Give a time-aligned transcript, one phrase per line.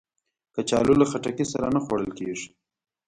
[0.55, 2.47] کچالو له خټکی سره نه خوړل کېږي